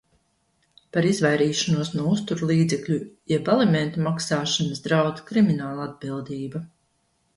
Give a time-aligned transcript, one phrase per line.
[0.95, 2.97] Par izvairīšanos no uzturlīdzekļu
[3.33, 6.65] jeb alimentu maksāšanas draud kriminālatbildība.